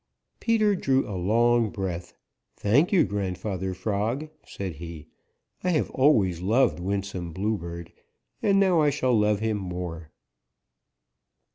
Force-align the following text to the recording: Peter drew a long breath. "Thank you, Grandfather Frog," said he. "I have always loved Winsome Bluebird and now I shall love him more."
Peter 0.39 0.73
drew 0.75 1.07
a 1.07 1.13
long 1.13 1.69
breath. 1.69 2.15
"Thank 2.55 2.91
you, 2.91 3.03
Grandfather 3.03 3.75
Frog," 3.75 4.29
said 4.43 4.77
he. 4.77 5.05
"I 5.63 5.69
have 5.69 5.91
always 5.91 6.41
loved 6.41 6.79
Winsome 6.79 7.31
Bluebird 7.33 7.93
and 8.41 8.59
now 8.59 8.81
I 8.81 8.89
shall 8.89 9.13
love 9.13 9.41
him 9.41 9.57
more." 9.57 10.09